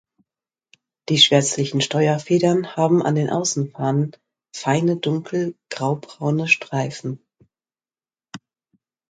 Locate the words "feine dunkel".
4.51-5.53